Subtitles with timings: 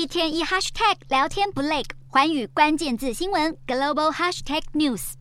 [0.00, 5.12] 一天一 hashtag 聊天不累，寰宇关键字新闻 global hashtag news。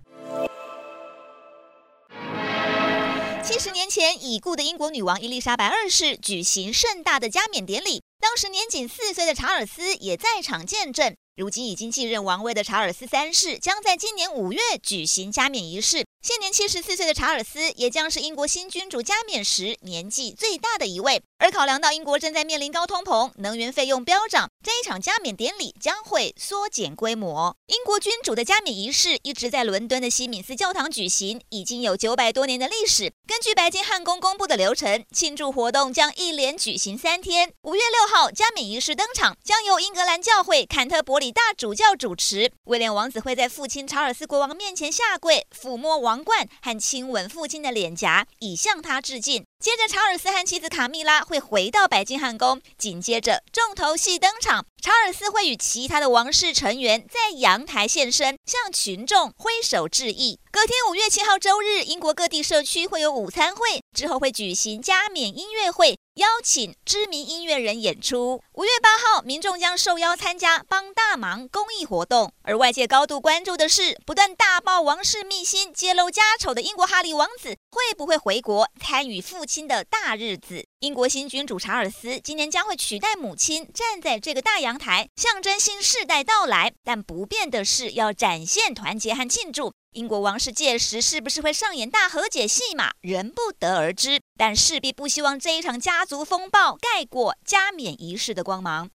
[3.44, 11.14] 七十年前已故的英国女王伊丽莎白二世举行盛大的加冕典礼，当时年仅四岁的查尔斯也在场见证。
[11.36, 16.06] 如今已经继任王位的查尔斯三世将在今年五月举行加冕仪式。
[16.22, 21.22] 现年七十四岁的查尔斯也将是英国新君主加冕时年纪最大的一位。
[21.38, 27.56] 而考量到英国正在面临高通膨、能源费用飙涨，这一场加冕典礼将会缩减规模。
[27.68, 33.14] 英国君主的加冕仪式一直在伦敦的西敏寺教堂举行，已经有九百多年的历史。
[33.26, 37.54] 根据白金汉宫公布的流程，庆祝活动将一连举行三天。
[37.62, 42.52] 五月六号，加冕仪式登场，将由英格兰教会坎特伯里大主教主持。
[42.66, 49.46] 威廉王子会在父亲查尔斯国王面前下跪，抚摸王皇冠和亲吻父亲的脸颊，以向他致敬。
[49.60, 52.60] 接着，查尔斯和妻子卡蜜拉会回到白金汉宫。
[52.80, 60.40] 紧接着，重头戏登场，查尔斯会与其他的王室成员在阳台现身，向群众挥手致意。
[60.60, 65.98] 隔天，五月七号周日，英国各地社区会有午餐会，之后会举行加冕音乐会。
[66.16, 68.44] 邀请知名音乐人演出。
[68.56, 72.34] 五月八号，民众将受邀参加帮大忙公益活动。
[72.42, 80.66] 而外界高度关注的是，不断大爆王室秘辛、揭露家丑的英国哈利王子，会不会回国参与父亲的大日子？
[80.80, 86.72] 英国新君主查尔斯今年将会取代母亲站在这个大阳台，象征新世代到来。
[86.86, 89.74] 但不变的是，要展现团结和庆祝。
[89.92, 94.22] 英国王室届时是不是会上演大和解戏码，仍不得而知。
[94.38, 98.88] 但势必不希望这一场家族风暴盖过加冕仪式的光芒。